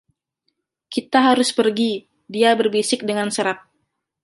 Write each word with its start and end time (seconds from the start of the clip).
“Kita 0.93 1.19
harus 1.29 1.49
pergi,” 1.59 1.93
dia 2.33 2.51
berbisik 2.59 2.99
dengan 3.09 3.27
serak. 3.35 3.59